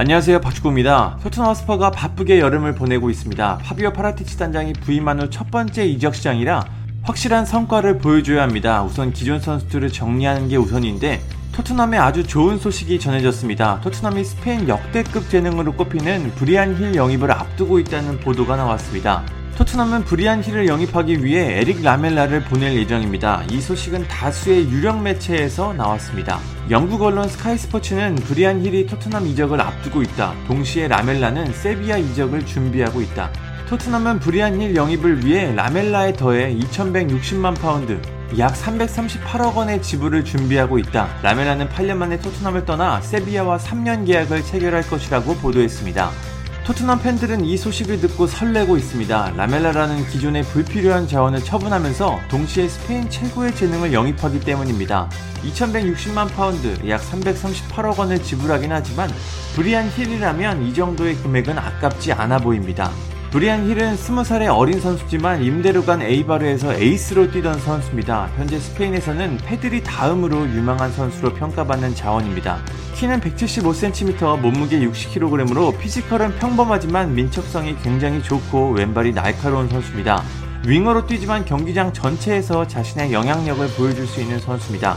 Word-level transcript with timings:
안녕하세요 0.00 0.40
박주구입니다. 0.42 1.18
토트넘 1.24 1.54
스퍼가 1.54 1.90
바쁘게 1.90 2.38
여름을 2.38 2.76
보내고 2.76 3.10
있습니다. 3.10 3.58
파비오 3.64 3.92
파라티치 3.92 4.38
단장이 4.38 4.74
부임한 4.74 5.20
후 5.20 5.28
첫 5.28 5.50
번째 5.50 5.84
이적 5.86 6.14
시장이라 6.14 6.64
확실한 7.02 7.44
성과를 7.44 7.98
보여줘야 7.98 8.44
합니다. 8.44 8.84
우선 8.84 9.12
기존 9.12 9.40
선수들을 9.40 9.90
정리하는 9.90 10.46
게 10.46 10.56
우선인데 10.56 11.20
토트넘에 11.50 11.98
아주 11.98 12.22
좋은 12.22 12.58
소식이 12.58 13.00
전해졌습니다. 13.00 13.80
토트넘이 13.80 14.22
스페인 14.22 14.68
역대급 14.68 15.30
재능으로 15.30 15.72
꼽히는 15.72 16.30
브리안 16.36 16.76
힐 16.76 16.94
영입을 16.94 17.32
앞두고 17.32 17.80
있다는 17.80 18.20
보도가 18.20 18.54
나왔습니다. 18.54 19.24
토트넘은 19.58 20.04
브리안 20.04 20.40
힐을 20.40 20.68
영입하기 20.68 21.24
위해 21.24 21.58
에릭 21.58 21.82
라멜라를 21.82 22.44
보낼 22.44 22.76
예정입니다. 22.76 23.42
이 23.50 23.60
소식은 23.60 24.06
다수의 24.06 24.70
유력 24.70 25.02
매체에서 25.02 25.72
나왔습니다. 25.72 26.38
영국 26.70 27.02
언론 27.02 27.28
스카이 27.28 27.58
스포츠는 27.58 28.14
브리안 28.14 28.64
힐이 28.64 28.86
토트넘 28.86 29.26
이적을 29.26 29.60
앞두고 29.60 30.02
있다. 30.02 30.32
동시에 30.46 30.86
라멜라는 30.86 31.52
세비야 31.52 31.96
이적을 31.96 32.46
준비하고 32.46 33.00
있다. 33.00 33.32
토트넘은 33.68 34.20
브리안 34.20 34.60
힐 34.60 34.76
영입을 34.76 35.24
위해 35.24 35.52
라멜라에 35.52 36.12
더해 36.12 36.54
2160만 36.54 37.60
파운드, 37.60 38.00
약 38.38 38.54
338억 38.54 39.56
원의 39.56 39.82
지불을 39.82 40.24
준비하고 40.24 40.78
있다. 40.78 41.08
라멜라는 41.22 41.68
8년 41.70 41.96
만에 41.96 42.20
토트넘을 42.20 42.64
떠나 42.64 43.00
세비야와 43.00 43.58
3년 43.58 44.06
계약을 44.06 44.44
체결할 44.44 44.88
것이라고 44.88 45.34
보도했습니다. 45.34 46.37
토트넘 46.68 47.00
팬들은 47.00 47.46
이 47.46 47.56
소식을 47.56 47.98
듣고 48.02 48.26
설레고 48.26 48.76
있습니다. 48.76 49.32
라멜라라는 49.34 50.06
기존의 50.08 50.42
불필요한 50.42 51.08
자원을 51.08 51.42
처분하면서 51.42 52.20
동시에 52.28 52.68
스페인 52.68 53.08
최고의 53.08 53.56
재능을 53.56 53.94
영입하기 53.94 54.40
때문입니다. 54.40 55.08
2160만 55.44 56.30
파운드, 56.34 56.76
약 56.90 57.00
338억 57.00 57.98
원을 57.98 58.22
지불하긴 58.22 58.70
하지만 58.70 59.08
브리안 59.54 59.88
힐이라면 59.88 60.66
이 60.66 60.74
정도의 60.74 61.16
금액은 61.16 61.58
아깝지 61.58 62.12
않아 62.12 62.36
보입니다. 62.36 62.90
브리안 63.30 63.68
힐은 63.68 63.96
20살의 63.96 64.56
어린 64.56 64.80
선수지만 64.80 65.42
임대로 65.42 65.84
간 65.84 66.00
에이바르에서 66.00 66.72
에이스로 66.72 67.30
뛰던 67.30 67.60
선수입니다. 67.60 68.30
현재 68.38 68.58
스페인에서는 68.58 69.36
페드리 69.44 69.82
다음으로 69.82 70.48
유망한 70.48 70.90
선수로 70.90 71.34
평가받는 71.34 71.94
자원입니다. 71.94 72.62
키는 72.94 73.20
175cm, 73.20 74.40
몸무게 74.40 74.80
60kg으로 74.80 75.78
피지컬은 75.78 76.38
평범하지만 76.38 77.14
민첩성이 77.14 77.76
굉장히 77.82 78.22
좋고 78.22 78.70
왼발이 78.70 79.12
날카로운 79.12 79.68
선수입니다. 79.68 80.22
윙어로 80.66 81.06
뛰지만 81.06 81.44
경기장 81.44 81.92
전체에서 81.92 82.66
자신의 82.66 83.12
영향력을 83.12 83.68
보여줄 83.76 84.06
수 84.06 84.22
있는 84.22 84.40
선수입니다. 84.40 84.96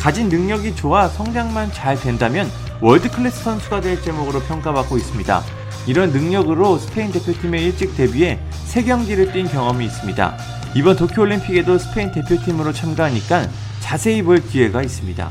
가진 0.00 0.30
능력이 0.30 0.74
좋아 0.74 1.08
성장만 1.08 1.72
잘 1.72 1.94
된다면 1.94 2.50
월드클래스 2.80 3.44
선수가 3.44 3.82
될 3.82 4.00
재목으로 4.00 4.40
평가받고 4.40 4.96
있습니다. 4.96 5.42
이런 5.86 6.10
능력으로 6.10 6.78
스페인 6.78 7.12
대표팀에 7.12 7.58
일찍 7.58 7.94
데뷔해 7.94 8.40
3경기를 8.66 9.30
뛴 9.30 9.44
경험이 9.44 9.84
있습니다. 9.84 10.36
이번 10.74 10.96
도쿄올림픽에도 10.96 11.76
스페인 11.76 12.12
대표팀으로 12.12 12.72
참가하니까 12.72 13.46
자세히 13.80 14.22
볼 14.22 14.42
기회가 14.42 14.82
있습니다. 14.82 15.28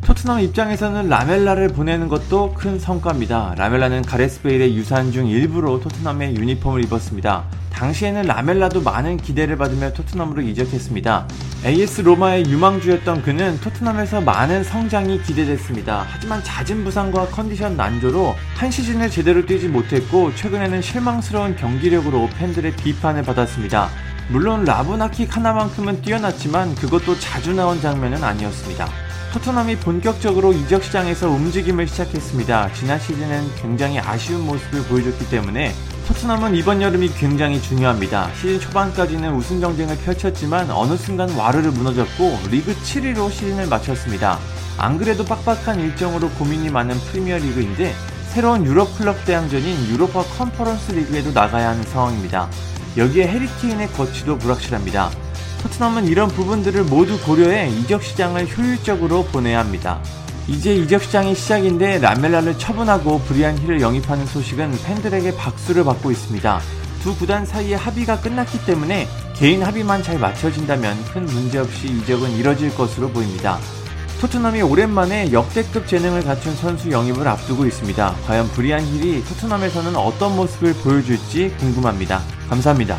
토트넘 0.00 0.40
입장에서는 0.40 1.08
라멜라를 1.08 1.68
보내는 1.68 2.08
것도 2.08 2.54
큰 2.54 2.80
성과입니다. 2.80 3.54
라멜라는 3.56 4.02
가레스 4.02 4.42
베일의 4.42 4.74
유산 4.74 5.12
중 5.12 5.28
일부로 5.28 5.78
토트넘의 5.78 6.34
유니폼을 6.34 6.82
입었습니다. 6.84 7.44
당시에는 7.72 8.22
라멜라도 8.22 8.82
많은 8.82 9.16
기대를 9.16 9.56
받으며 9.56 9.92
토트넘으로 9.92 10.42
이적했습니다. 10.42 11.28
AS 11.64 12.02
로마의 12.02 12.46
유망주였던 12.46 13.22
그는 13.22 13.58
토트넘에서 13.60 14.20
많은 14.20 14.64
성장이 14.64 15.22
기대됐습니다. 15.22 16.06
하지만 16.08 16.42
잦은 16.44 16.84
부상과 16.84 17.26
컨디션 17.26 17.76
난조로 17.76 18.34
한 18.56 18.70
시즌을 18.70 19.10
제대로 19.10 19.44
뛰지 19.44 19.68
못했고 19.68 20.34
최근에는 20.34 20.82
실망스러운 20.82 21.56
경기력으로 21.56 22.28
팬들의 22.38 22.76
비판을 22.76 23.22
받았습니다. 23.22 23.88
물론 24.28 24.64
라브나킥 24.64 25.36
하나만큼은 25.36 26.02
뛰어났지만 26.02 26.74
그것도 26.76 27.18
자주 27.18 27.52
나온 27.52 27.80
장면은 27.80 28.22
아니었습니다. 28.22 29.11
토트넘이 29.32 29.76
본격적으로 29.76 30.52
이적 30.52 30.84
시장에서 30.84 31.30
움직임을 31.30 31.88
시작했습니다. 31.88 32.70
지난 32.74 33.00
시즌은 33.00 33.54
굉장히 33.56 33.98
아쉬운 33.98 34.44
모습을 34.44 34.82
보여줬기 34.82 35.30
때문에 35.30 35.72
토트넘은 36.06 36.54
이번 36.54 36.82
여름이 36.82 37.14
굉장히 37.14 37.60
중요합니다. 37.62 38.30
시즌 38.34 38.60
초반까지는 38.60 39.32
우승 39.34 39.58
경쟁을 39.58 39.96
펼쳤지만 39.96 40.70
어느 40.70 40.98
순간 40.98 41.30
와르르 41.30 41.70
무너졌고 41.70 42.40
리그 42.50 42.74
7위로 42.74 43.30
시즌을 43.30 43.68
마쳤습니다. 43.68 44.38
안 44.76 44.98
그래도 44.98 45.24
빡빡한 45.24 45.80
일정으로 45.80 46.28
고민이 46.32 46.68
많은 46.68 46.94
프리미어 46.96 47.38
리그인데 47.38 47.94
새로운 48.34 48.66
유럽 48.66 48.98
클럽 48.98 49.24
대항전인 49.24 49.88
유로파 49.88 50.24
컨퍼런스 50.24 50.92
리그에도 50.92 51.32
나가야 51.32 51.70
하는 51.70 51.82
상황입니다. 51.84 52.50
여기에 52.98 53.28
해리 53.28 53.57
케인의 53.57 53.92
거취도 53.92 54.36
불확실합니다. 54.36 55.10
토트넘은 55.62 56.06
이런 56.08 56.28
부분들을 56.28 56.84
모두 56.84 57.18
고려해 57.20 57.68
이적 57.70 58.02
시장을 58.02 58.46
효율적으로 58.56 59.24
보내야 59.26 59.60
합니다. 59.60 60.00
이제 60.48 60.74
이적 60.74 61.02
시장이 61.04 61.34
시작인데 61.36 61.98
라멜라를 61.98 62.58
처분하고 62.58 63.20
브리안 63.20 63.56
힐을 63.58 63.80
영입하는 63.80 64.26
소식은 64.26 64.72
팬들에게 64.84 65.36
박수를 65.36 65.84
받고 65.84 66.10
있습니다. 66.10 66.60
두 67.02 67.14
구단 67.16 67.46
사이의 67.46 67.76
합의가 67.76 68.20
끝났기 68.20 68.64
때문에 68.66 69.08
개인 69.34 69.62
합의만 69.62 70.02
잘 70.02 70.18
맞춰진다면 70.18 71.04
큰 71.06 71.26
문제 71.26 71.58
없이 71.58 71.86
이적은 71.86 72.30
이뤄질 72.30 72.74
것으로 72.74 73.08
보입니다. 73.10 73.58
토트넘이 74.20 74.62
오랜만에 74.62 75.32
역대급 75.32 75.86
재능을 75.86 76.22
갖춘 76.22 76.54
선수 76.54 76.90
영입을 76.90 77.26
앞두고 77.26 77.66
있습니다. 77.66 78.14
과연 78.26 78.48
브리안 78.50 78.80
힐이 78.80 79.24
토트넘에서는 79.24 79.96
어떤 79.96 80.36
모습을 80.36 80.74
보여줄지 80.74 81.54
궁금합니다. 81.58 82.20
감사합니다. 82.48 82.98